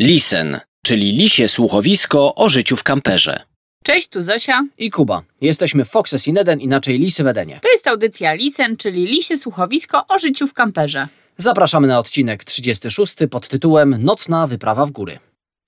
[0.00, 3.40] Lisen, czyli lisie słuchowisko o życiu w kamperze.
[3.84, 4.64] Cześć, tu Zosia.
[4.78, 5.22] I Kuba.
[5.40, 7.60] Jesteśmy w Foxes in Eden, inaczej Lisy w Edenie.
[7.62, 11.08] To jest audycja Lisen, czyli lisie słuchowisko o życiu w kamperze.
[11.36, 15.18] Zapraszamy na odcinek 36 pod tytułem Nocna wyprawa w góry.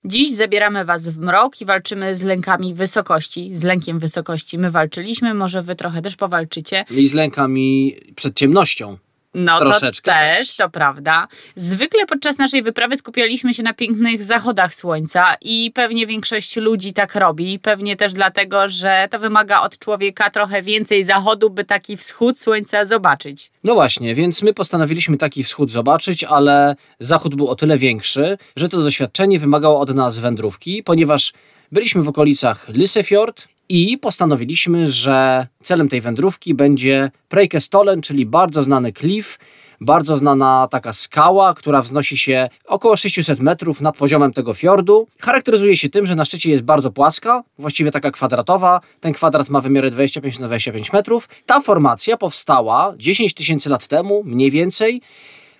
[0.05, 3.55] Dziś zabieramy Was w mrok i walczymy z lękami wysokości.
[3.55, 6.85] Z lękiem wysokości my walczyliśmy, może Wy trochę też powalczycie.
[6.91, 8.97] I z lękami przed ciemnością.
[9.33, 10.55] No Troszeczkę to też, też.
[10.55, 11.27] to prawda.
[11.55, 17.15] Zwykle podczas naszej wyprawy skupialiśmy się na pięknych zachodach słońca i pewnie większość ludzi tak
[17.15, 17.59] robi.
[17.59, 22.85] Pewnie też dlatego, że to wymaga od człowieka trochę więcej zachodu, by taki wschód słońca
[22.85, 23.51] zobaczyć.
[23.63, 28.69] No właśnie, więc my postanowiliśmy taki wschód zobaczyć, ale zachód był o tyle większy, że
[28.69, 31.33] to doświadczenie wymagało od nas wędrówki, ponieważ
[31.71, 38.93] byliśmy w okolicach Lysefjord i postanowiliśmy, że celem tej wędrówki będzie Preikestolen, czyli bardzo znany
[38.93, 39.39] klif,
[39.81, 45.07] bardzo znana taka skała, która wznosi się około 600 metrów nad poziomem tego fiordu.
[45.19, 48.81] Charakteryzuje się tym, że na szczycie jest bardzo płaska, właściwie taka kwadratowa.
[48.99, 51.29] Ten kwadrat ma wymiary 25 na 25 metrów.
[51.45, 55.01] Ta formacja powstała 10 tysięcy lat temu, mniej więcej,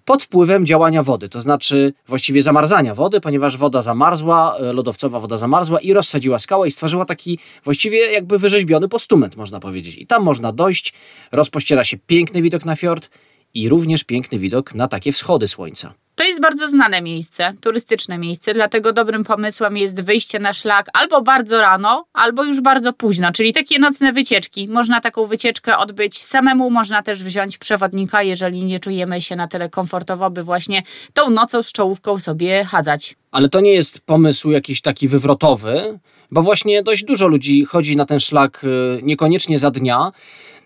[0.05, 5.37] pod wpływem działania wody, to znaczy właściwie zamarzania wody, ponieważ woda zamarzła, e, lodowcowa woda
[5.37, 9.97] zamarzła i rozsadziła skałę i stworzyła taki właściwie jakby wyrzeźbiony postument, można powiedzieć.
[9.97, 10.93] I tam można dojść,
[11.31, 13.09] rozpościera się piękny widok na fiord
[13.53, 15.93] i również piękny widok na takie wschody słońca.
[16.21, 21.21] To jest bardzo znane miejsce, turystyczne miejsce, dlatego dobrym pomysłem jest wyjście na szlak albo
[21.21, 24.67] bardzo rano, albo już bardzo późno, czyli takie nocne wycieczki.
[24.67, 29.69] Można taką wycieczkę odbyć samemu, można też wziąć przewodnika, jeżeli nie czujemy się na tyle
[29.69, 30.83] komfortowo, by właśnie
[31.13, 33.15] tą nocą z czołówką sobie chadzać.
[33.31, 35.99] Ale to nie jest pomysł jakiś taki wywrotowy,
[36.31, 40.11] bo właśnie dość dużo ludzi chodzi na ten szlak y, niekoniecznie za dnia.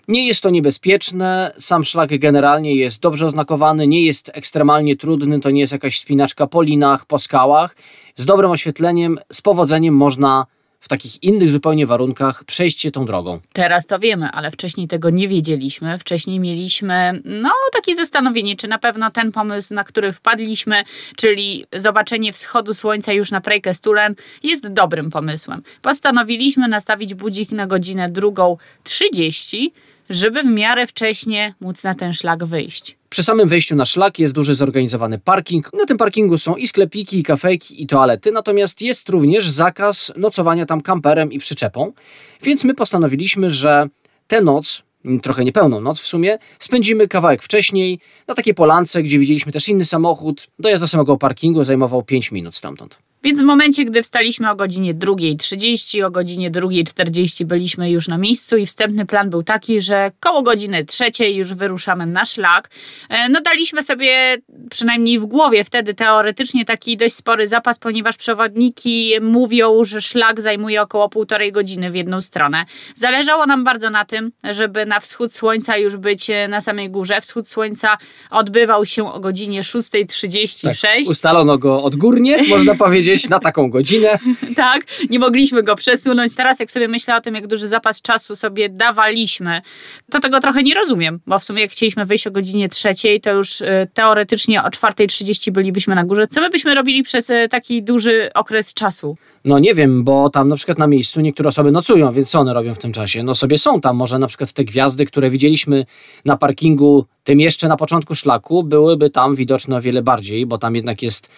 [0.08, 5.52] Nie jest to niebezpieczne, sam szlak generalnie jest dobrze oznakowany, nie jest ekstremalnie trudny, to
[5.52, 7.76] nie jest jakaś spinaczka po linach, po skałach.
[8.16, 10.46] Z dobrym oświetleniem, z powodzeniem można
[10.80, 13.40] w takich innych zupełnie warunkach przejść się tą drogą.
[13.54, 16.00] Teraz to wiemy, ale wcześniej tego nie wiedzieliśmy.
[16.00, 20.84] Wcześniej mieliśmy, no, takie zastanowienie, czy na pewno ten pomysł, na który wpadliśmy,
[21.18, 25.62] czyli zobaczenie wschodu słońca już na Preikestulen, jest dobrym pomysłem.
[25.82, 29.74] Postanowiliśmy nastawić budzik na godzinę drugą 30,
[30.10, 32.98] żeby w miarę wcześnie móc na ten szlak wyjść.
[33.10, 35.74] Przy samym wejściu na szlak jest duży zorganizowany parking.
[35.74, 40.66] Na tym parkingu są i sklepiki, i kafejki, i toalety, natomiast jest również zakaz nocowania
[40.66, 41.94] tam kamperem i przyczepą.
[42.42, 43.88] Więc my postanowiliśmy, że
[44.28, 44.84] tę noc,
[45.22, 49.86] trochę niepełną noc w sumie, spędzimy kawałek wcześniej na takiej polance, gdzie widzieliśmy też inny
[49.86, 50.48] samochód.
[50.60, 53.05] Dojazd do samego parkingu zajmował 5 minut stamtąd.
[53.26, 58.58] Więc w momencie, gdy wstaliśmy o godzinie 2.30, o godzinie 2.40 byliśmy już na miejscu
[58.58, 62.70] i wstępny plan był taki, że koło godziny trzeciej już wyruszamy na szlak.
[63.10, 64.38] E, No daliśmy sobie
[64.70, 70.82] przynajmniej w głowie wtedy teoretycznie taki dość spory zapas, ponieważ przewodniki mówią, że szlak zajmuje
[70.82, 72.66] około półtorej godziny w jedną stronę.
[72.96, 77.22] Zależało nam bardzo na tym, żeby na wschód słońca już być e, na samej górze.
[77.22, 77.98] Wschód słońca
[78.32, 81.10] odbywał się o godzinie 6.36.
[81.12, 84.20] Ustalono go odgórnie, można powiedzieć, na taką godzinę.
[84.56, 86.36] tak, nie mogliśmy go przesunąć.
[86.36, 89.62] Teraz jak sobie myślę o tym, jak duży zapas czasu sobie dawaliśmy,
[90.12, 93.32] to tego trochę nie rozumiem, bo w sumie jak chcieliśmy wyjść o godzinie trzeciej, to
[93.32, 96.28] już y, teoretycznie o 4.30 bylibyśmy na górze.
[96.28, 99.18] Co my byśmy robili przez y, taki duży okres czasu?
[99.46, 102.54] No nie wiem, bo tam na przykład na miejscu niektóre osoby nocują, więc co one
[102.54, 103.24] robią w tym czasie?
[103.24, 105.86] No sobie są tam, może na przykład te gwiazdy, które widzieliśmy
[106.26, 110.76] na parkingu, tym jeszcze na początku szlaku, byłyby tam widoczne o wiele bardziej, bo tam
[110.76, 111.30] jednak jest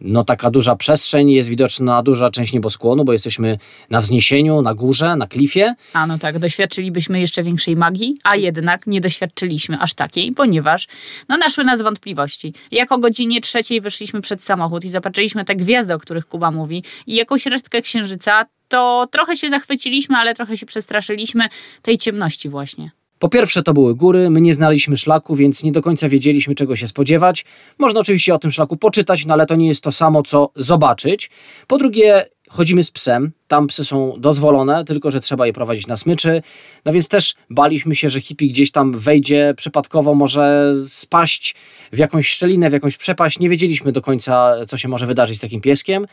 [0.00, 3.58] no taka duża przestrzeń, jest widoczna duża część nieboskłonu, bo jesteśmy
[3.90, 5.74] na wzniesieniu, na górze, na klifie.
[5.92, 10.88] A no tak, doświadczylibyśmy jeszcze większej magii, a jednak nie doświadczyliśmy aż takiej, ponieważ
[11.28, 12.54] no naszły nas wątpliwości.
[12.70, 16.84] Jak o godzinie trzeciej wyszliśmy przed samochód i zobaczyliśmy te gwiazdy, o których Kuba mówi
[17.06, 21.44] i jakąś resztkę księżyca, to trochę się zachwyciliśmy, ale trochę się przestraszyliśmy
[21.82, 22.99] tej ciemności właśnie.
[23.20, 26.76] Po pierwsze to były góry, my nie znaliśmy szlaku, więc nie do końca wiedzieliśmy czego
[26.76, 27.44] się spodziewać.
[27.78, 31.30] Można oczywiście o tym szlaku poczytać, no ale to nie jest to samo co zobaczyć.
[31.66, 35.96] Po drugie chodzimy z psem, tam psy są dozwolone, tylko że trzeba je prowadzić na
[35.96, 36.42] smyczy.
[36.84, 41.54] No więc też baliśmy się, że hippie gdzieś tam wejdzie przypadkowo, może spaść
[41.92, 43.38] w jakąś szczelinę, w jakąś przepaść.
[43.38, 46.06] Nie wiedzieliśmy do końca co się może wydarzyć z takim pieskiem.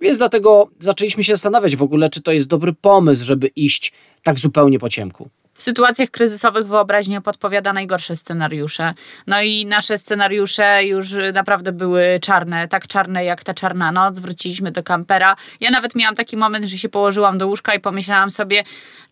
[0.00, 3.92] Więc dlatego zaczęliśmy się zastanawiać w ogóle, czy to jest dobry pomysł, żeby iść
[4.22, 5.30] tak zupełnie po ciemku.
[5.60, 8.94] W sytuacjach kryzysowych wyobraźnia podpowiada najgorsze scenariusze.
[9.26, 14.18] No i nasze scenariusze już naprawdę były czarne, tak czarne jak ta czarna noc.
[14.18, 15.36] Wróciliśmy do kampera.
[15.60, 18.64] Ja nawet miałam taki moment, że się położyłam do łóżka i pomyślałam sobie,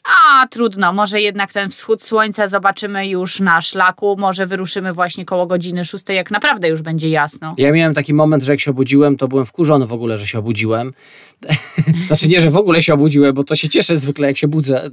[0.05, 5.47] a trudno, może jednak ten wschód słońca zobaczymy już na szlaku, może wyruszymy właśnie koło
[5.47, 7.55] godziny szóstej, jak naprawdę już będzie jasno.
[7.59, 10.39] Ja miałem taki moment, że jak się obudziłem, to byłem wkurzony w ogóle, że się
[10.39, 10.93] obudziłem.
[12.07, 14.91] znaczy nie, że w ogóle się obudziłem, bo to się cieszę zwykle, jak się budzę.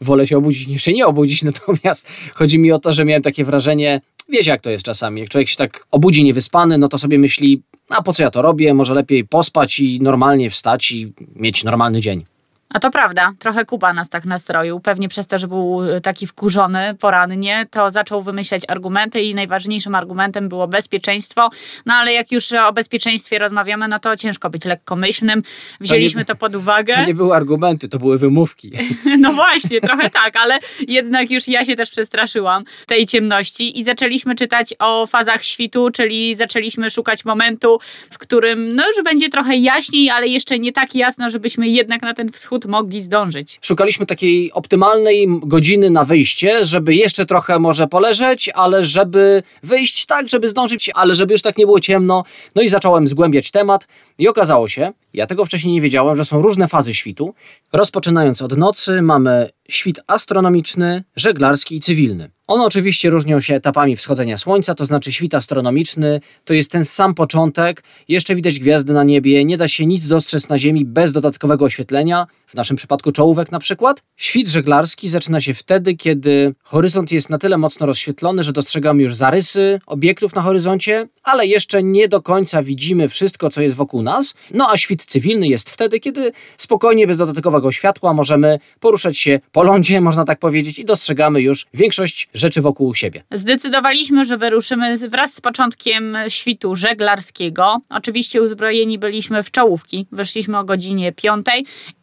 [0.00, 3.44] Wolę się obudzić niż się nie obudzić, natomiast chodzi mi o to, że miałem takie
[3.44, 7.18] wrażenie, wiecie jak to jest czasami, jak człowiek się tak obudzi niewyspany, no to sobie
[7.18, 11.64] myśli, a po co ja to robię, może lepiej pospać i normalnie wstać i mieć
[11.64, 12.24] normalny dzień.
[12.74, 14.80] A to prawda, trochę Kuba nas tak nastroił.
[14.80, 19.94] Pewnie przez to, że był y, taki wkurzony porannie, to zaczął wymyślać argumenty i najważniejszym
[19.94, 21.50] argumentem było bezpieczeństwo.
[21.86, 25.42] No ale jak już o bezpieczeństwie rozmawiamy, no to ciężko być lekkomyślnym.
[25.80, 26.94] Wzięliśmy to, nie, to pod uwagę.
[26.94, 28.72] To nie były argumenty, to były wymówki.
[29.18, 34.34] No właśnie, trochę tak, ale jednak już ja się też przestraszyłam tej ciemności i zaczęliśmy
[34.34, 37.78] czytać o fazach świtu, czyli zaczęliśmy szukać momentu,
[38.10, 42.14] w którym no już będzie trochę jaśniej, ale jeszcze nie tak jasno, żebyśmy jednak na
[42.14, 43.58] ten wschód mogli zdążyć.
[43.62, 50.28] Szukaliśmy takiej optymalnej godziny na wyjście, żeby jeszcze trochę może poleżeć, ale żeby wyjść tak,
[50.28, 52.24] żeby zdążyć, ale żeby już tak nie było ciemno.
[52.54, 53.86] No i zacząłem zgłębiać temat
[54.18, 57.34] i okazało się, ja tego wcześniej nie wiedziałem, że są różne fazy świtu.
[57.72, 62.30] Rozpoczynając od nocy mamy świt astronomiczny, żeglarski i cywilny.
[62.46, 67.14] One oczywiście różnią się etapami wschodzenia słońca, to znaczy świt astronomiczny to jest ten sam
[67.14, 71.64] początek, jeszcze widać gwiazdy na niebie, nie da się nic dostrzec na Ziemi bez dodatkowego
[71.64, 74.02] oświetlenia, w naszym przypadku czołówek na przykład.
[74.16, 79.16] Świt żeglarski zaczyna się wtedy, kiedy horyzont jest na tyle mocno rozświetlony, że dostrzegamy już
[79.16, 84.34] zarysy obiektów na horyzoncie, ale jeszcze nie do końca widzimy wszystko, co jest wokół nas.
[84.50, 89.62] No a świt cywilny jest wtedy, kiedy spokojnie, bez dodatkowego światła możemy poruszać się po
[89.62, 93.22] lądzie, można tak powiedzieć, i dostrzegamy już większość rzeczy wokół siebie.
[93.30, 97.80] Zdecydowaliśmy, że wyruszymy wraz z początkiem świtu żeglarskiego.
[97.88, 100.06] Oczywiście uzbrojeni byliśmy w czołówki.
[100.12, 101.46] Wyszliśmy o godzinie 5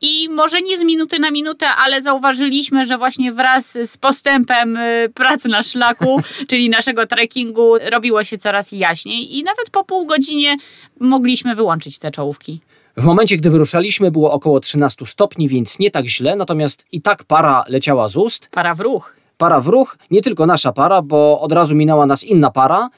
[0.02, 5.10] i może nie z minuty na minutę, ale zauważyliśmy, że właśnie wraz z postępem y,
[5.14, 10.58] prac na szlaku, czyli naszego trekkingu, robiło się coraz jaśniej i nawet po pół godzinie
[11.00, 12.62] mogliśmy wyłączyć te czołówki.
[12.98, 17.24] W momencie, gdy wyruszaliśmy, było około 13 stopni, więc nie tak źle, natomiast i tak
[17.24, 18.50] para leciała z ust.
[18.52, 19.16] Para w ruch.
[19.38, 22.90] Para w ruch, nie tylko nasza para, bo od razu minęła nas inna para.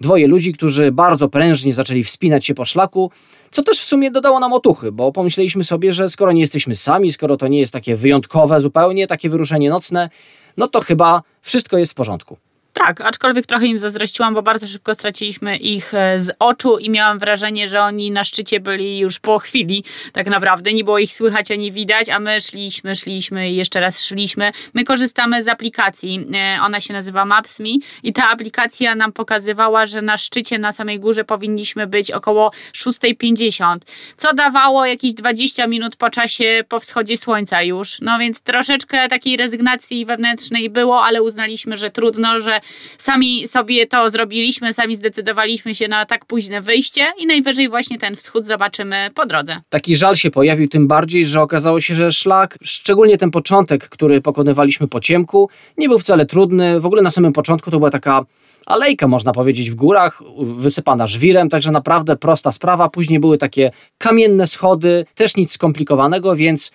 [0.00, 3.10] Dwoje ludzi, którzy bardzo prężnie zaczęli wspinać się po szlaku,
[3.50, 7.12] co też w sumie dodało nam otuchy, bo pomyśleliśmy sobie, że skoro nie jesteśmy sami,
[7.12, 10.10] skoro to nie jest takie wyjątkowe zupełnie, takie wyruszenie nocne,
[10.56, 12.36] no to chyba wszystko jest w porządku.
[12.72, 17.18] Tak, aczkolwiek trochę im zazdrościłam, bo bardzo szybko straciliśmy ich e, z oczu i miałam
[17.18, 20.72] wrażenie, że oni na szczycie byli już po chwili, tak naprawdę.
[20.72, 24.52] Nie było ich słychać ani widać, a my szliśmy, szliśmy i jeszcze raz szliśmy.
[24.74, 27.68] My korzystamy z aplikacji, e, ona się nazywa Maps.me
[28.02, 33.76] i ta aplikacja nam pokazywała, że na szczycie, na samej górze powinniśmy być około 6.50,
[34.16, 37.98] co dawało jakieś 20 minut po czasie po wschodzie słońca już.
[38.00, 42.61] No więc troszeczkę takiej rezygnacji wewnętrznej było, ale uznaliśmy, że trudno, że
[42.98, 48.16] sami sobie to zrobiliśmy, sami zdecydowaliśmy się na tak późne wyjście i najwyżej właśnie ten
[48.16, 49.60] wschód zobaczymy po drodze.
[49.68, 54.20] Taki żal się pojawił, tym bardziej, że okazało się, że szlak, szczególnie ten początek, który
[54.20, 55.48] pokonywaliśmy po ciemku,
[55.78, 56.80] nie był wcale trudny.
[56.80, 58.24] W ogóle na samym początku to była taka
[58.66, 62.88] alejka, można powiedzieć, w górach, wysypana żwirem, także naprawdę prosta sprawa.
[62.88, 66.72] Później były takie kamienne schody, też nic skomplikowanego, więc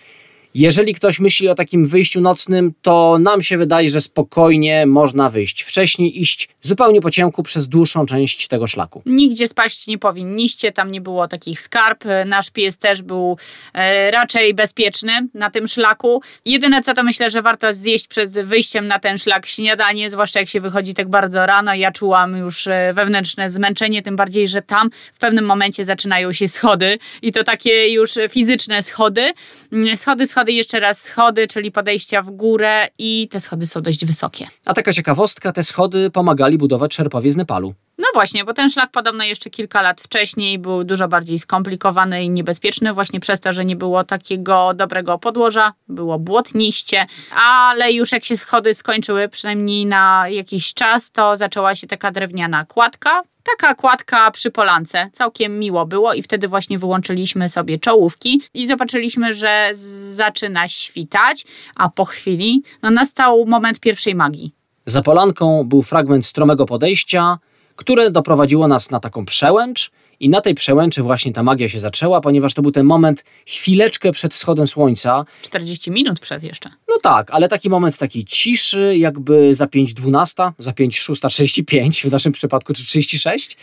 [0.57, 5.63] jeżeli ktoś myśli o takim wyjściu nocnym, to nam się wydaje, że spokojnie można wyjść
[5.63, 9.01] wcześniej, iść zupełnie po ciemku przez dłuższą część tego szlaku.
[9.06, 12.04] Nigdzie spaść nie powinniście, tam nie było takich skarb.
[12.25, 13.38] Nasz pies też był
[13.74, 16.21] e, raczej bezpieczny na tym szlaku.
[16.45, 20.49] Jedyne co to myślę, że warto zjeść przed wyjściem na ten szlak śniadanie, zwłaszcza jak
[20.49, 21.73] się wychodzi tak bardzo rano.
[21.73, 26.47] Ja czułam już e, wewnętrzne zmęczenie, tym bardziej, że tam w pewnym momencie zaczynają się
[26.47, 29.31] schody i to takie już fizyczne schody.
[29.73, 34.06] Mm, schody, schody, jeszcze raz schody, czyli podejścia w górę i te schody są dość
[34.06, 34.47] wysokie.
[34.66, 37.73] A taka ciekawostka, te schody pomagali budować szerpowie z Nepalu.
[38.18, 42.94] Właśnie, bo ten szlak podobno jeszcze kilka lat wcześniej był dużo bardziej skomplikowany i niebezpieczny,
[42.94, 47.06] właśnie przez to, że nie było takiego dobrego podłoża, było błotniście,
[47.36, 52.66] ale już jak się schody skończyły, przynajmniej na jakiś czas, to zaczęła się taka drewniana
[52.66, 55.09] kładka, taka kładka przy polance.
[55.14, 59.71] Całkiem miło było i wtedy właśnie wyłączyliśmy sobie czołówki i zobaczyliśmy, że
[60.12, 61.45] zaczyna świtać,
[61.76, 64.52] a po chwili no, nastał moment pierwszej magii.
[64.86, 67.38] Za polanką był fragment stromego podejścia,
[67.78, 72.22] które doprowadziło nas na taką przełęcz I na tej przełęczy właśnie ta magia się zaczęła,
[72.22, 75.26] ponieważ to był ten moment chwileczkę przed wschodem słońca.
[75.42, 76.69] 40 minut przed jeszcze.
[76.90, 82.74] No tak, ale taki moment takiej ciszy, jakby za 5.12, za 5.6.35 w naszym przypadku,
[82.74, 83.57] czy 36.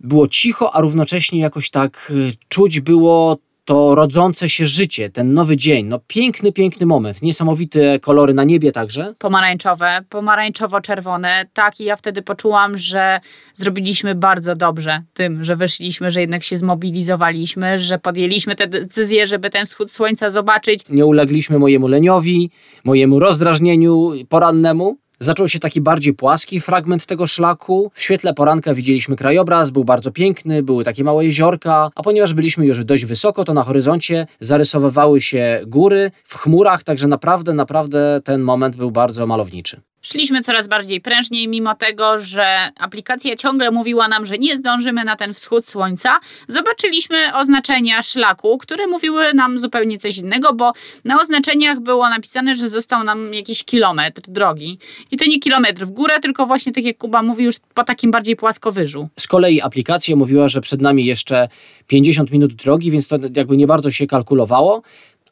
[0.00, 5.56] Było cicho, a równocześnie jakoś tak y, czuć było to rodzące się życie, ten nowy
[5.56, 5.86] dzień.
[5.86, 7.22] No piękny, piękny moment.
[7.22, 9.14] Niesamowite kolory na niebie także.
[9.18, 11.46] Pomarańczowe, pomarańczowo-czerwone.
[11.52, 13.20] Tak, i ja wtedy poczułam, że
[13.54, 19.50] zrobiliśmy bardzo dobrze tym, że wyszliśmy, że jednak się zmobilizowaliśmy, że podjęliśmy tę decyzję, żeby
[19.50, 20.80] ten wschód słońca zobaczyć.
[20.88, 22.50] Nie ulegliśmy mojemu leniowi,
[22.84, 25.01] mojemu rozdrażnieniu porannemu.
[25.22, 27.90] Zaczął się taki bardziej płaski fragment tego szlaku.
[27.94, 32.66] W świetle poranka widzieliśmy krajobraz, był bardzo piękny, były takie małe jeziorka, a ponieważ byliśmy
[32.66, 38.40] już dość wysoko, to na horyzoncie zarysowywały się góry w chmurach, także naprawdę, naprawdę ten
[38.40, 39.80] moment był bardzo malowniczy.
[40.04, 42.44] Szliśmy coraz bardziej prężniej, mimo tego, że
[42.78, 46.20] aplikacja ciągle mówiła nam, że nie zdążymy na ten wschód słońca.
[46.48, 50.72] Zobaczyliśmy oznaczenia szlaku, które mówiły nam zupełnie coś innego, bo
[51.04, 54.78] na oznaczeniach było napisane, że został nam jakiś kilometr drogi.
[55.10, 58.10] I to nie kilometr w górę, tylko właśnie tak jak Kuba mówił, już po takim
[58.10, 59.08] bardziej płaskowyżu.
[59.20, 61.48] Z kolei aplikacja mówiła, że przed nami jeszcze
[61.86, 64.82] 50 minut drogi, więc to jakby nie bardzo się kalkulowało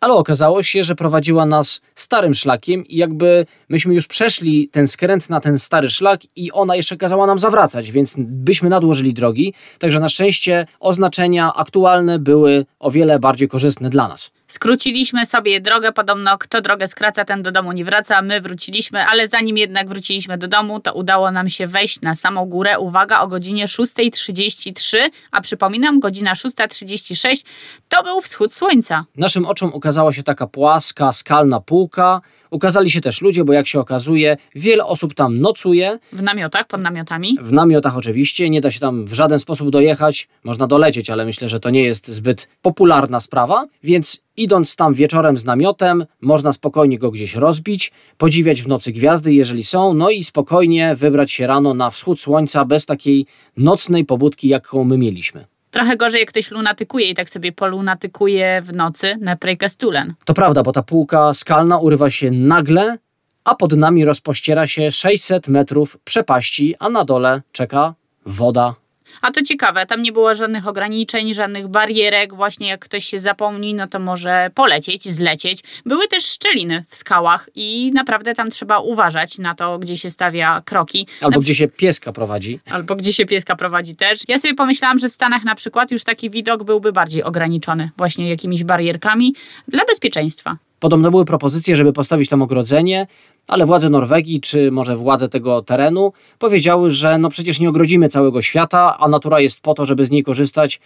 [0.01, 5.31] ale okazało się, że prowadziła nas starym szlakiem i jakby myśmy już przeszli ten skręt
[5.31, 10.01] na ten stary szlak i ona jeszcze kazała nam zawracać, więc byśmy nadłożyli drogi, także
[10.01, 14.31] na szczęście oznaczenia aktualne były o wiele bardziej korzystne dla nas.
[14.51, 18.23] Skróciliśmy sobie drogę, podobno kto drogę skraca, ten do domu nie wraca.
[18.23, 22.45] My wróciliśmy, ale zanim jednak wróciliśmy do domu, to udało nam się wejść na samą
[22.47, 22.79] górę.
[22.79, 24.99] Uwaga, o godzinie 6.33,
[25.31, 27.45] a przypominam, godzina 6.36
[27.89, 29.05] to był wschód słońca.
[29.17, 32.21] Naszym oczom ukazała się taka płaska, skalna półka.
[32.51, 35.99] Ukazali się też ludzie, bo jak się okazuje, wiele osób tam nocuje.
[36.13, 37.39] W namiotach, pod namiotami.
[37.41, 40.29] W namiotach oczywiście, nie da się tam w żaden sposób dojechać.
[40.45, 45.39] Można dolecieć, ale myślę, że to nie jest zbyt popularna sprawa, więc idąc tam wieczorem
[45.39, 50.25] z namiotem, można spokojnie go gdzieś rozbić, podziwiać w nocy gwiazdy, jeżeli są, no i
[50.25, 53.27] spokojnie wybrać się rano na wschód słońca bez takiej
[53.57, 55.50] nocnej pobudki, jaką my mieliśmy.
[55.71, 60.15] Trochę gorzej, jak ktoś lunatykuje i tak sobie polunatykuje w nocy na Prejkestulen.
[60.25, 62.99] To prawda, bo ta półka skalna urywa się nagle,
[63.45, 67.95] a pod nami rozpościera się 600 metrów przepaści, a na dole czeka
[68.27, 68.75] woda
[69.21, 72.35] a to ciekawe, tam nie było żadnych ograniczeń, żadnych barierek.
[72.35, 75.61] Właśnie jak ktoś się zapomni, no to może polecieć, zlecieć.
[75.87, 80.63] Były też szczeliny w skałach i naprawdę tam trzeba uważać na to, gdzie się stawia
[80.65, 81.07] kroki.
[81.21, 81.43] Albo na...
[81.43, 82.61] gdzie się pieska prowadzi.
[82.71, 84.21] Albo gdzie się pieska prowadzi też.
[84.29, 88.31] Ja sobie pomyślałam, że w Stanach na przykład już taki widok byłby bardziej ograniczony właśnie
[88.31, 89.35] jakimiś barierkami
[89.69, 90.57] dla bezpieczeństwa.
[90.81, 93.07] Podobno były propozycje, żeby postawić tam ogrodzenie,
[93.51, 98.43] ale władze Norwegii, czy może władze tego terenu, powiedziały, że no przecież nie ogrodzimy całego
[98.43, 100.81] świata, a natura jest po to, żeby z niej korzystać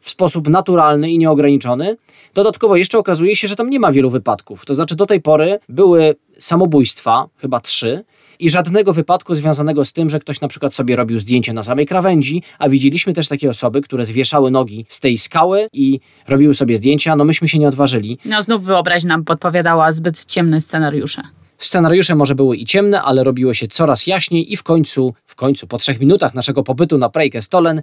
[0.00, 1.96] w sposób naturalny i nieograniczony.
[2.34, 4.66] Dodatkowo jeszcze okazuje się, że tam nie ma wielu wypadków.
[4.66, 8.04] To znaczy do tej pory były samobójstwa, chyba trzy,
[8.40, 11.86] i żadnego wypadku związanego z tym, że ktoś na przykład sobie robił zdjęcie na samej
[11.86, 16.76] krawędzi, a widzieliśmy też takie osoby, które zwieszały nogi z tej skały i robiły sobie
[16.76, 17.16] zdjęcia.
[17.16, 18.18] No myśmy się nie odważyli.
[18.24, 21.22] No znów wyobraź nam podpowiadała zbyt ciemne scenariusze.
[21.58, 25.66] Scenariusze może były i ciemne, ale robiło się coraz jaśniej i w końcu, w końcu
[25.66, 27.82] po trzech minutach naszego pobytu na Prejkę Stolen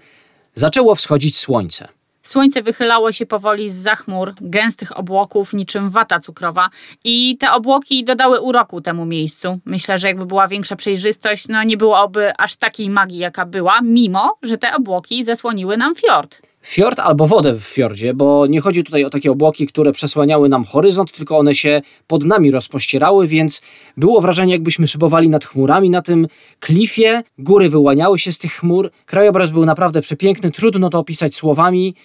[0.55, 1.87] zaczęło wschodzić słońce.
[2.23, 6.69] Słońce wychylało się powoli z zachmur, gęstych obłoków, niczym wata cukrowa,
[7.03, 9.59] i te obłoki dodały uroku temu miejscu.
[9.65, 14.37] Myślę, że jakby była większa przejrzystość, no nie byłoby aż takiej magii, jaka była, mimo
[14.43, 19.03] że te obłoki zasłoniły nam fiord fiord albo wodę w fiordzie, bo nie chodzi tutaj
[19.03, 23.61] o takie obłoki, które przesłaniały nam horyzont, tylko one się pod nami rozpościerały, więc
[23.97, 26.27] było wrażenie, jakbyśmy szybowali nad chmurami na tym
[26.59, 27.23] klifie.
[27.37, 28.91] Góry wyłaniały się z tych chmur.
[29.05, 31.95] Krajobraz był naprawdę przepiękny, trudno to opisać słowami.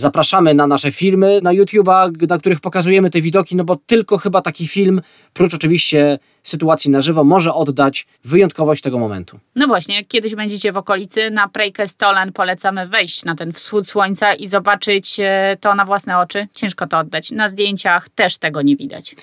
[0.00, 4.42] Zapraszamy na nasze filmy na YouTube'a, na których pokazujemy te widoki, no bo tylko chyba
[4.42, 5.00] taki film,
[5.32, 9.38] prócz oczywiście sytuacji na żywo, może oddać wyjątkowość tego momentu.
[9.56, 13.88] No właśnie, jak kiedyś będziecie w okolicy, na Prejkę Stolen polecamy wejść na ten wschód
[13.88, 16.46] słońca i zobaczyć e, to na własne oczy.
[16.56, 17.30] Ciężko to oddać.
[17.30, 19.14] Na zdjęciach też tego nie widać.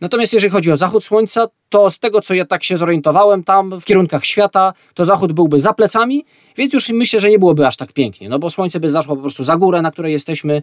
[0.00, 3.80] Natomiast jeżeli chodzi o zachód słońca, to z tego co ja tak się zorientowałem tam
[3.80, 6.24] w kierunkach świata, to zachód byłby za plecami,
[6.56, 9.22] więc już myślę, że nie byłoby aż tak pięknie, no bo słońce by zaszło po
[9.22, 10.62] prostu za górę, na której jesteśmy,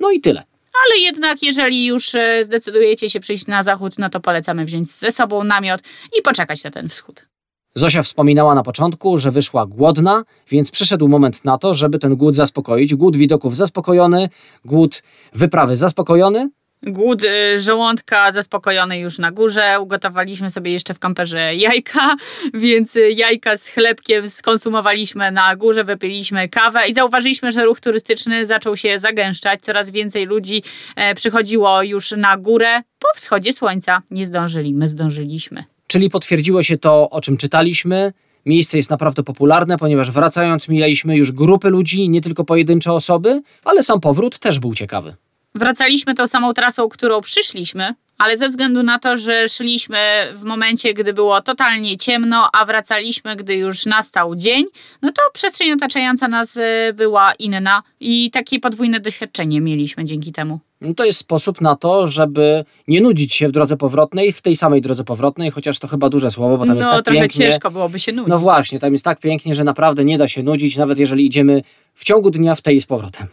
[0.00, 0.44] no i tyle.
[0.86, 5.12] Ale jednak, jeżeli już e, zdecydujecie się przyjść na zachód, no to polecamy wziąć ze
[5.12, 5.80] sobą namiot
[6.18, 7.26] i poczekać na ten wschód.
[7.74, 12.36] Zosia wspominała na początku, że wyszła głodna, więc przyszedł moment na to, żeby ten głód
[12.36, 12.94] zaspokoić.
[12.94, 14.28] Głód widoków zaspokojony,
[14.64, 15.02] głód
[15.32, 16.50] wyprawy zaspokojony,
[16.82, 19.76] Głód y, żołądka zaspokojony już na górze.
[19.80, 22.16] Ugotowaliśmy sobie jeszcze w kamperze jajka,
[22.54, 28.46] więc y, jajka z chlebkiem skonsumowaliśmy na górze, wypiliśmy kawę i zauważyliśmy, że ruch turystyczny
[28.46, 29.60] zaczął się zagęszczać.
[29.60, 30.62] Coraz więcej ludzi
[30.96, 34.02] e, przychodziło już na górę po wschodzie słońca.
[34.10, 35.64] Nie zdążyli, my zdążyliśmy.
[35.86, 38.12] Czyli potwierdziło się to, o czym czytaliśmy.
[38.46, 43.82] Miejsce jest naprawdę popularne, ponieważ wracając mijaliśmy już grupy ludzi, nie tylko pojedyncze osoby, ale
[43.82, 45.16] sam powrót też był ciekawy.
[45.56, 49.96] Wracaliśmy tą samą trasą, którą przyszliśmy, ale ze względu na to, że szliśmy
[50.34, 54.64] w momencie, gdy było totalnie ciemno, a wracaliśmy, gdy już nastał dzień,
[55.02, 60.60] no to przestrzeń otaczająca nas y, była inna i takie podwójne doświadczenie mieliśmy dzięki temu.
[60.80, 64.56] No to jest sposób na to, żeby nie nudzić się w drodze powrotnej, w tej
[64.56, 67.50] samej drodze powrotnej, chociaż to chyba duże słowo, bo tam no jest tak trochę pięknie.
[67.50, 68.28] ciężko byłoby się nudzić.
[68.30, 71.62] No właśnie, tam jest tak pięknie, że naprawdę nie da się nudzić, nawet jeżeli idziemy
[71.94, 73.26] w ciągu dnia w tej z powrotem.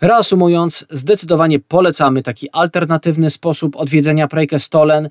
[0.00, 5.08] Reasumując, zdecydowanie polecamy taki alternatywny sposób odwiedzenia Preikestolen.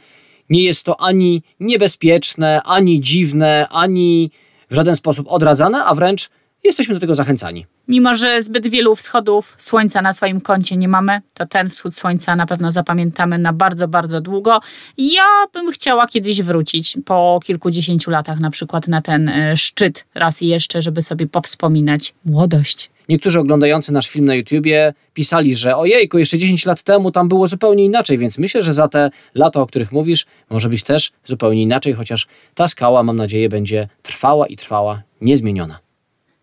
[0.49, 4.31] Nie jest to ani niebezpieczne, ani dziwne, ani
[4.69, 6.29] w żaden sposób odradzane, a wręcz
[6.63, 7.65] jesteśmy do tego zachęcani.
[7.89, 12.35] Mimo, że zbyt wielu wschodów słońca na swoim koncie nie mamy, to ten wschód słońca
[12.35, 14.59] na pewno zapamiętamy na bardzo, bardzo długo.
[14.97, 20.41] Ja bym chciała kiedyś wrócić po kilkudziesięciu latach, na przykład na ten e, szczyt raz
[20.41, 22.89] jeszcze, żeby sobie powspominać młodość.
[23.09, 27.47] Niektórzy oglądający nasz film na YouTubie pisali, że ojejku, jeszcze 10 lat temu tam było
[27.47, 31.61] zupełnie inaczej, więc myślę, że za te lata, o których mówisz, może być też zupełnie
[31.61, 35.88] inaczej, chociaż ta skała, mam nadzieję, będzie trwała i trwała, niezmieniona.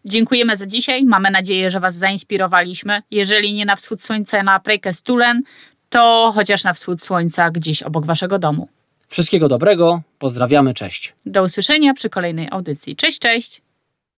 [0.07, 1.05] Dziękujemy za dzisiaj.
[1.05, 3.03] Mamy nadzieję, że Was zainspirowaliśmy.
[3.11, 4.61] Jeżeli nie na wschód słońca na
[4.93, 5.43] Stulen,
[5.89, 8.69] to chociaż na wschód słońca gdzieś obok Waszego domu.
[9.09, 11.15] Wszystkiego dobrego, pozdrawiamy, cześć.
[11.27, 12.97] Do usłyszenia przy kolejnej audycji.
[12.97, 13.66] Cześć, cześć!